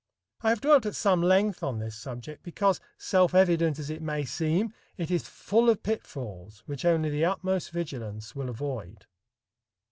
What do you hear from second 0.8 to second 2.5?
at some length on this subject